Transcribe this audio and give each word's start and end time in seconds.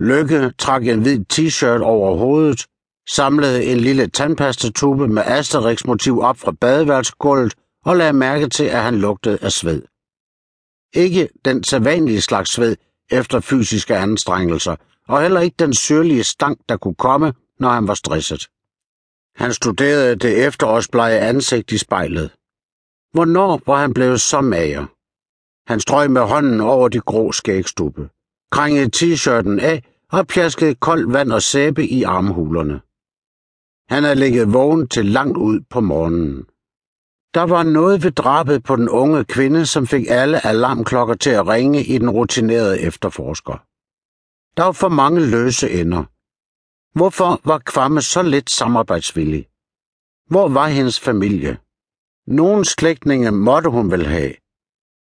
Lykke 0.00 0.52
trak 0.58 0.86
en 0.86 1.00
hvid 1.00 1.24
t-shirt 1.32 1.82
over 1.82 2.16
hovedet, 2.16 2.66
samlede 3.08 3.64
en 3.64 3.80
lille 3.80 4.06
tandpastatube 4.06 5.08
med 5.08 5.22
Asterix-motiv 5.26 6.20
op 6.20 6.38
fra 6.38 6.52
badeværelsegulvet 6.52 7.54
og 7.84 7.96
lagde 7.96 8.12
mærke 8.12 8.48
til, 8.48 8.64
at 8.64 8.82
han 8.82 8.98
lugtede 8.98 9.38
af 9.42 9.52
sved. 9.52 9.82
Ikke 10.94 11.28
den 11.44 11.64
sædvanlige 11.64 12.20
slags 12.20 12.50
sved 12.50 12.76
efter 13.10 13.40
fysiske 13.40 13.96
anstrengelser, 13.96 14.76
og 15.08 15.22
heller 15.22 15.40
ikke 15.40 15.56
den 15.58 15.74
syrlige 15.74 16.24
stank, 16.24 16.58
der 16.68 16.76
kunne 16.76 16.94
komme, 16.94 17.32
når 17.58 17.68
han 17.68 17.88
var 17.88 17.94
stresset. 17.94 18.48
Han 19.36 19.52
studerede 19.52 20.16
det 20.16 20.46
efterårsblege 20.46 21.18
ansigt 21.18 21.72
i 21.72 21.78
spejlet. 21.78 22.30
Hvornår 23.12 23.62
var 23.66 23.80
han 23.80 23.94
blevet 23.94 24.20
så 24.20 24.40
mager? 24.40 24.86
Han 25.70 25.80
strøg 25.80 26.10
med 26.10 26.22
hånden 26.22 26.60
over 26.60 26.88
de 26.88 27.00
grå 27.00 27.32
skægstubbe 27.32 28.08
krængede 28.50 28.90
t-shirten 28.96 29.60
af 29.60 29.82
og 30.12 30.26
pjaskede 30.26 30.74
koldt 30.74 31.12
vand 31.12 31.32
og 31.32 31.42
sæbe 31.42 31.86
i 31.86 32.02
armhulerne. 32.02 32.80
Han 33.94 34.02
havde 34.02 34.18
ligget 34.18 34.52
vågen 34.52 34.88
til 34.88 35.06
langt 35.06 35.36
ud 35.36 35.60
på 35.70 35.80
morgenen. 35.80 36.44
Der 37.34 37.42
var 37.42 37.62
noget 37.62 38.04
ved 38.04 38.10
drabet 38.10 38.62
på 38.62 38.76
den 38.76 38.88
unge 38.88 39.24
kvinde, 39.24 39.66
som 39.66 39.86
fik 39.86 40.06
alle 40.08 40.46
alarmklokker 40.46 41.14
til 41.14 41.30
at 41.30 41.46
ringe 41.46 41.84
i 41.84 41.98
den 41.98 42.10
rutinerede 42.10 42.80
efterforsker. 42.80 43.56
Der 44.56 44.64
var 44.64 44.72
for 44.72 44.88
mange 44.88 45.20
løse 45.30 45.70
ender. 45.70 46.04
Hvorfor 46.98 47.40
var 47.44 47.58
Kvamme 47.58 48.02
så 48.02 48.22
lidt 48.22 48.50
samarbejdsvillig? 48.50 49.48
Hvor 50.26 50.48
var 50.48 50.68
hendes 50.68 51.00
familie? 51.00 51.58
Nogen 52.26 52.64
slægtninge 52.64 53.30
måtte 53.30 53.70
hun 53.70 53.90
vel 53.90 54.06
have. 54.06 54.34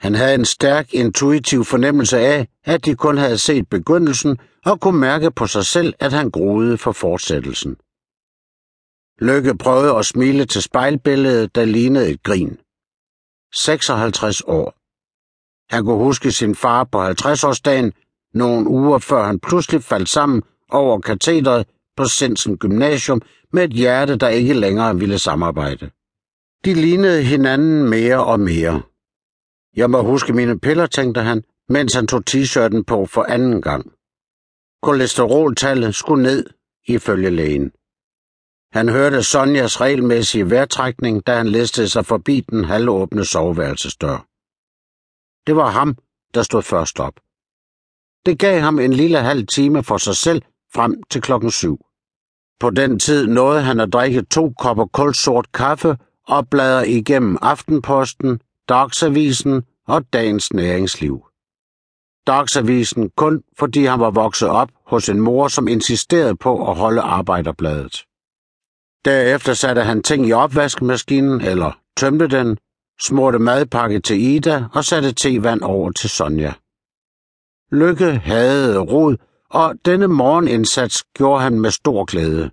Han 0.00 0.14
havde 0.14 0.34
en 0.34 0.44
stærk 0.44 0.94
intuitiv 0.94 1.64
fornemmelse 1.64 2.18
af, 2.18 2.48
at 2.64 2.84
de 2.84 2.96
kun 2.96 3.18
havde 3.18 3.38
set 3.38 3.68
begyndelsen 3.68 4.38
og 4.64 4.80
kunne 4.80 5.00
mærke 5.00 5.30
på 5.30 5.46
sig 5.46 5.64
selv, 5.66 5.94
at 5.98 6.12
han 6.12 6.30
groede 6.30 6.78
for 6.78 6.92
fortsættelsen. 6.92 7.76
Lykke 9.20 9.58
prøvede 9.58 9.96
at 9.96 10.06
smile 10.06 10.44
til 10.44 10.62
spejlbilledet, 10.62 11.54
der 11.54 11.64
lignede 11.64 12.10
et 12.10 12.22
grin. 12.22 12.58
56 13.54 14.40
år. 14.40 14.74
Han 15.74 15.84
kunne 15.84 16.04
huske 16.04 16.32
sin 16.32 16.54
far 16.54 16.84
på 16.84 17.08
50-årsdagen, 17.08 17.92
nogle 18.34 18.68
uger 18.68 18.98
før 18.98 19.24
han 19.24 19.40
pludselig 19.40 19.82
faldt 19.82 20.08
sammen 20.08 20.42
over 20.70 21.00
katedret 21.00 21.66
på 21.96 22.04
Sensen 22.04 22.56
Gymnasium 22.56 23.22
med 23.52 23.64
et 23.64 23.70
hjerte, 23.70 24.16
der 24.16 24.28
ikke 24.28 24.54
længere 24.54 24.98
ville 24.98 25.18
samarbejde. 25.18 25.90
De 26.64 26.74
lignede 26.74 27.22
hinanden 27.22 27.88
mere 27.90 28.24
og 28.24 28.40
mere. 28.40 28.82
Jeg 29.76 29.90
må 29.90 30.02
huske 30.02 30.32
mine 30.32 30.60
piller, 30.60 30.86
tænkte 30.86 31.20
han, 31.20 31.44
mens 31.68 31.94
han 31.94 32.06
tog 32.06 32.22
t-shirten 32.30 32.84
på 32.84 33.06
for 33.06 33.22
anden 33.22 33.62
gang. 33.62 33.92
Kolesteroltallet 34.82 35.94
skulle 35.94 36.22
ned, 36.22 36.46
ifølge 36.86 37.30
lægen. 37.30 37.72
Han 38.72 38.88
hørte 38.88 39.22
Sonjas 39.22 39.80
regelmæssige 39.80 40.50
vejrtrækning, 40.50 41.26
da 41.26 41.36
han 41.36 41.48
listede 41.48 41.88
sig 41.88 42.06
forbi 42.06 42.40
den 42.50 42.64
halvåbne 42.64 43.24
soveværelsesdør. 43.24 44.26
Det 45.46 45.56
var 45.56 45.70
ham, 45.70 45.96
der 46.34 46.42
stod 46.42 46.62
først 46.62 47.00
op. 47.00 47.14
Det 48.26 48.38
gav 48.38 48.60
ham 48.60 48.78
en 48.78 48.92
lille 48.92 49.18
halv 49.18 49.46
time 49.46 49.84
for 49.84 49.98
sig 49.98 50.16
selv 50.16 50.42
frem 50.74 51.02
til 51.10 51.22
klokken 51.22 51.50
syv. 51.50 51.78
På 52.60 52.70
den 52.70 52.98
tid 52.98 53.26
nåede 53.26 53.62
han 53.62 53.80
at 53.80 53.92
drikke 53.92 54.22
to 54.22 54.52
kopper 54.58 54.86
kulsort 54.86 55.52
kaffe 55.52 55.96
og 56.28 56.48
bladre 56.50 56.88
igennem 56.88 57.38
Aftenposten, 57.42 58.40
Dagsavisen 58.68 59.62
og 59.86 60.12
Dagens 60.12 60.52
Næringsliv. 60.52 61.24
Dagsavisen 62.26 63.10
kun 63.16 63.42
fordi 63.58 63.84
han 63.84 64.00
var 64.00 64.10
vokset 64.10 64.48
op 64.48 64.68
hos 64.86 65.08
en 65.08 65.20
mor, 65.20 65.48
som 65.48 65.68
insisterede 65.68 66.36
på 66.36 66.70
at 66.70 66.76
holde 66.76 67.00
Arbejderbladet. 67.00 68.04
Derefter 69.04 69.54
satte 69.54 69.82
han 69.82 70.02
ting 70.02 70.26
i 70.26 70.32
opvaskemaskinen 70.32 71.40
eller 71.40 71.78
tømte 71.96 72.28
den, 72.28 72.58
smurte 73.00 73.38
madpakke 73.38 74.00
til 74.00 74.20
Ida 74.20 74.64
og 74.74 74.84
satte 74.84 75.12
tevand 75.12 75.62
over 75.62 75.92
til 75.92 76.10
Sonja. 76.10 76.52
Lykke 77.72 78.10
havde 78.10 78.78
rod, 78.78 79.16
og 79.50 79.74
denne 79.84 80.06
morgenindsats 80.06 81.04
gjorde 81.14 81.42
han 81.42 81.60
med 81.60 81.70
stor 81.70 82.04
glæde. 82.04 82.50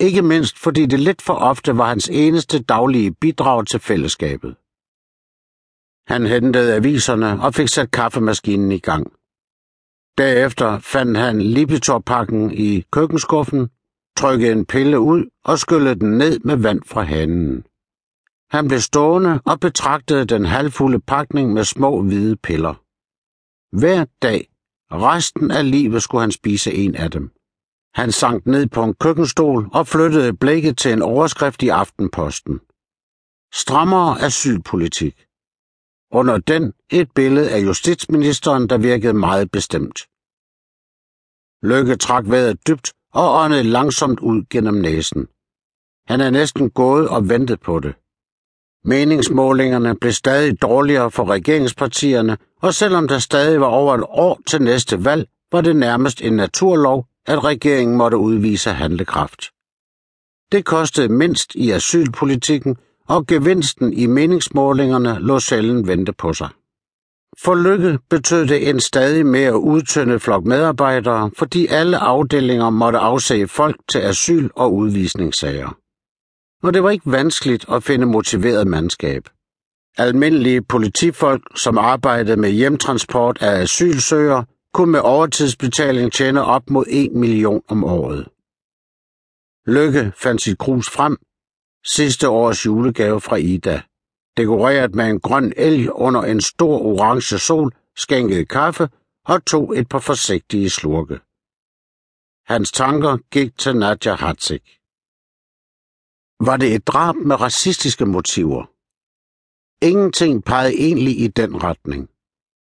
Ikke 0.00 0.22
mindst 0.22 0.58
fordi 0.58 0.86
det 0.86 1.00
lidt 1.00 1.22
for 1.22 1.34
ofte 1.34 1.78
var 1.78 1.88
hans 1.88 2.08
eneste 2.08 2.62
daglige 2.62 3.14
bidrag 3.14 3.66
til 3.66 3.80
fællesskabet. 3.80 4.56
Han 6.12 6.26
hentede 6.26 6.74
aviserne 6.74 7.42
og 7.42 7.54
fik 7.54 7.68
sat 7.68 7.90
kaffemaskinen 7.90 8.72
i 8.72 8.78
gang. 8.78 9.12
Derefter 10.18 10.78
fandt 10.78 11.18
han 11.18 11.42
Lipitor-pakken 11.42 12.50
i 12.50 12.84
køkkenskuffen, 12.92 13.70
trykkede 14.16 14.52
en 14.52 14.66
pille 14.66 15.00
ud 15.00 15.24
og 15.44 15.58
skyllede 15.58 15.94
den 15.94 16.18
ned 16.18 16.40
med 16.40 16.56
vand 16.56 16.82
fra 16.86 17.02
hanen. 17.02 17.64
Han 18.50 18.68
blev 18.68 18.80
stående 18.80 19.40
og 19.44 19.60
betragtede 19.60 20.24
den 20.24 20.44
halvfulde 20.44 21.00
pakning 21.00 21.52
med 21.52 21.64
små 21.64 22.02
hvide 22.02 22.36
piller. 22.36 22.74
Hver 23.76 24.04
dag, 24.22 24.48
resten 24.92 25.50
af 25.50 25.70
livet, 25.70 26.02
skulle 26.02 26.20
han 26.20 26.32
spise 26.32 26.74
en 26.74 26.94
af 26.94 27.10
dem. 27.10 27.30
Han 27.94 28.12
sank 28.12 28.46
ned 28.46 28.66
på 28.66 28.84
en 28.84 28.94
køkkenstol 28.94 29.68
og 29.72 29.86
flyttede 29.86 30.36
blikket 30.36 30.78
til 30.78 30.92
en 30.92 31.02
overskrift 31.02 31.62
i 31.62 31.68
Aftenposten. 31.68 32.60
Strammere 33.54 34.22
asylpolitik. 34.22 35.26
Under 36.14 36.38
den 36.38 36.72
et 36.90 37.10
billede 37.14 37.50
af 37.50 37.58
justitsministeren, 37.58 38.68
der 38.68 38.78
virkede 38.78 39.12
meget 39.12 39.50
bestemt. 39.50 39.98
Lykke 41.62 41.96
trak 41.96 42.24
vejret 42.26 42.66
dybt 42.68 42.92
og 43.14 43.34
åndede 43.34 43.62
langsomt 43.62 44.20
ud 44.20 44.42
gennem 44.50 44.74
næsen. 44.74 45.26
Han 46.06 46.20
er 46.20 46.30
næsten 46.30 46.70
gået 46.70 47.08
og 47.08 47.28
ventet 47.28 47.60
på 47.60 47.80
det. 47.80 47.94
Meningsmålingerne 48.84 49.96
blev 49.96 50.12
stadig 50.12 50.62
dårligere 50.62 51.10
for 51.10 51.24
regeringspartierne, 51.24 52.38
og 52.60 52.74
selvom 52.74 53.08
der 53.08 53.18
stadig 53.18 53.60
var 53.60 53.66
over 53.66 53.94
et 53.94 54.04
år 54.08 54.40
til 54.46 54.62
næste 54.62 55.04
valg, 55.04 55.28
var 55.52 55.60
det 55.60 55.76
nærmest 55.76 56.22
en 56.22 56.32
naturlov, 56.32 57.06
at 57.26 57.44
regeringen 57.44 57.96
måtte 57.96 58.16
udvise 58.16 58.70
handlekraft. 58.70 59.42
Det 60.52 60.64
kostede 60.64 61.08
mindst 61.08 61.54
i 61.54 61.70
asylpolitikken, 61.70 62.76
og 63.08 63.26
gevinsten 63.26 63.92
i 63.92 64.06
meningsmålingerne 64.06 65.18
lå 65.18 65.38
sjældent 65.38 65.86
vente 65.86 66.12
på 66.12 66.32
sig. 66.32 66.48
For 67.38 67.54
Lykke 67.54 67.98
betød 68.10 68.46
det 68.46 68.68
en 68.68 68.80
stadig 68.80 69.26
mere 69.26 69.58
udtyndet 69.58 70.22
flok 70.22 70.44
medarbejdere, 70.44 71.30
fordi 71.38 71.66
alle 71.66 71.98
afdelinger 71.98 72.70
måtte 72.70 72.98
afse 72.98 73.48
folk 73.48 73.76
til 73.90 73.98
asyl- 73.98 74.50
og 74.56 74.74
udvisningssager. 74.74 75.78
Og 76.62 76.74
det 76.74 76.82
var 76.82 76.90
ikke 76.90 77.12
vanskeligt 77.12 77.64
at 77.68 77.82
finde 77.82 78.06
motiveret 78.06 78.66
mandskab. 78.66 79.28
Almindelige 79.98 80.62
politifolk, 80.62 81.42
som 81.56 81.78
arbejdede 81.78 82.36
med 82.36 82.50
hjemtransport 82.50 83.42
af 83.42 83.60
asylsøgere, 83.62 84.44
kunne 84.74 84.92
med 84.92 85.00
overtidsbetaling 85.00 86.12
tjene 86.12 86.44
op 86.44 86.70
mod 86.70 86.84
1 86.88 87.12
million 87.12 87.62
om 87.68 87.84
året. 87.84 88.28
Lykke 89.66 90.12
fandt 90.16 90.42
sit 90.42 90.58
krus 90.58 90.90
frem. 90.90 91.16
Sidste 91.84 92.28
års 92.28 92.66
julegave 92.66 93.20
fra 93.20 93.36
Ida. 93.36 93.82
Dekoreret 94.36 94.94
med 94.94 95.04
en 95.10 95.20
grøn 95.20 95.52
elg 95.56 95.90
under 95.90 96.22
en 96.22 96.40
stor 96.40 96.78
orange 96.78 97.38
sol, 97.38 97.72
skænkede 97.96 98.44
kaffe 98.44 98.88
og 99.24 99.44
tog 99.44 99.78
et 99.78 99.88
par 99.88 99.98
forsigtige 99.98 100.70
slurke. 100.70 101.20
Hans 102.46 102.72
tanker 102.72 103.18
gik 103.30 103.58
til 103.58 103.76
Nadja 103.76 104.14
Hatzik. 104.14 104.64
Var 106.46 106.56
det 106.56 106.74
et 106.74 106.86
drab 106.86 107.14
med 107.14 107.40
racistiske 107.40 108.06
motiver? 108.06 108.64
Ingenting 109.84 110.44
pegede 110.44 110.74
egentlig 110.74 111.20
i 111.20 111.28
den 111.28 111.62
retning. 111.62 112.08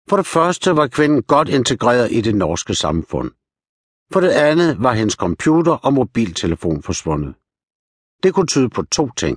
For 0.09 0.17
det 0.17 0.27
første 0.27 0.77
var 0.77 0.87
kvinden 0.87 1.23
godt 1.23 1.49
integreret 1.49 2.13
i 2.13 2.21
det 2.21 2.35
norske 2.35 2.75
samfund. 2.75 3.31
For 4.13 4.21
det 4.21 4.31
andet 4.31 4.83
var 4.83 4.93
hendes 4.93 5.15
computer 5.15 5.73
og 5.73 5.93
mobiltelefon 5.93 6.83
forsvundet. 6.83 7.35
Det 8.25 8.35
kunne 8.35 8.47
tyde 8.47 8.69
på 8.69 8.83
to 8.83 9.11
ting. 9.11 9.37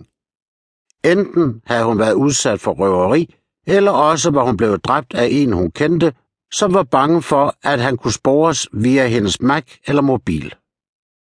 Enten 1.05 1.61
havde 1.65 1.85
hun 1.85 1.99
været 1.99 2.13
udsat 2.13 2.59
for 2.59 2.73
røveri, 2.73 3.35
eller 3.67 3.91
også 3.91 4.31
var 4.31 4.43
hun 4.43 4.57
blevet 4.57 4.85
dræbt 4.85 5.13
af 5.13 5.27
en, 5.31 5.53
hun 5.53 5.71
kendte, 5.71 6.13
som 6.53 6.73
var 6.73 6.83
bange 6.83 7.21
for, 7.21 7.55
at 7.63 7.79
han 7.79 7.97
kunne 7.97 8.13
spores 8.21 8.67
via 8.73 9.07
hendes 9.07 9.41
Mac 9.41 9.65
eller 9.87 10.01
mobil. 10.01 10.55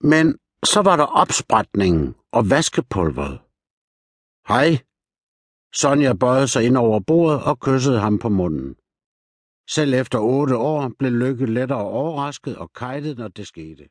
Men 0.01 0.39
så 0.65 0.83
var 0.83 0.97
der 0.97 1.05
opsprætningen 1.05 2.15
og 2.33 2.51
vaskepulveret. 2.51 3.39
Hej. 4.49 4.79
Sonja 5.75 6.13
bøjede 6.13 6.49
sig 6.49 6.65
ind 6.67 6.77
over 6.77 7.01
bordet 7.01 7.43
og 7.43 7.61
kyssede 7.61 8.01
ham 8.01 8.19
på 8.19 8.29
munden. 8.29 8.77
Selv 9.71 9.95
efter 9.95 10.19
otte 10.19 10.57
år 10.57 10.91
blev 10.99 11.13
Lykke 11.13 11.47
lettere 11.47 11.85
overrasket 11.85 12.57
og 12.57 12.73
kejtet, 12.73 13.19
når 13.19 13.29
det 13.29 13.47
skete. 13.47 13.85